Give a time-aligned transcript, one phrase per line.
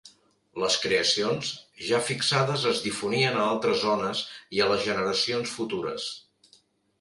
[0.61, 1.51] Les creacions,
[1.89, 4.23] ja fixades es difonien a altres zones
[4.59, 6.09] i a les generacions futures.